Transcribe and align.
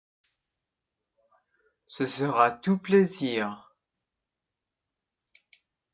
Ce 1.85 2.07
sera 2.07 2.49
tout 2.51 2.79
plaisir. 2.79 3.71